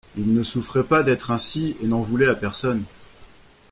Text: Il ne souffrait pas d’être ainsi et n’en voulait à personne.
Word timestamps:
Il 0.17 0.33
ne 0.33 0.41
souffrait 0.41 0.83
pas 0.83 1.03
d’être 1.03 1.29
ainsi 1.29 1.77
et 1.79 1.85
n’en 1.85 2.01
voulait 2.01 2.27
à 2.27 2.33
personne. 2.33 2.85